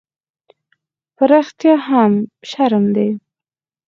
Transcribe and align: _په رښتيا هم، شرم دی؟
_په 1.15 1.23
رښتيا 1.31 1.75
هم، 1.87 2.13
شرم 2.49 2.85
دی؟ 2.95 3.09